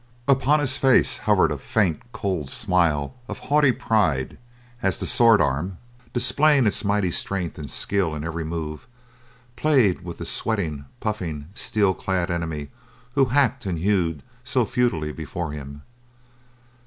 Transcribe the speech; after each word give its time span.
Upon 0.27 0.59
his 0.59 0.79
face 0.79 1.19
hovered 1.29 1.51
a 1.51 1.59
faint, 1.59 2.01
cold 2.11 2.49
smile 2.49 3.13
of 3.29 3.37
haughty 3.37 3.71
pride 3.71 4.39
as 4.81 4.99
the 4.99 5.05
sword 5.05 5.39
arm, 5.39 5.77
displaying 6.11 6.65
its 6.65 6.83
mighty 6.83 7.11
strength 7.11 7.59
and 7.59 7.69
skill 7.69 8.15
in 8.15 8.23
every 8.23 8.43
move, 8.43 8.87
played 9.55 10.03
with 10.03 10.17
the 10.17 10.25
sweating, 10.25 10.85
puffing, 11.01 11.49
steel 11.53 11.93
clad 11.93 12.31
enemy 12.31 12.69
who 13.13 13.25
hacked 13.25 13.67
and 13.67 13.77
hewed 13.77 14.23
so 14.43 14.65
futilely 14.65 15.11
before 15.11 15.51
him. 15.51 15.83